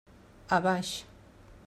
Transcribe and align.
A 0.57 0.59
baix. 0.67 0.95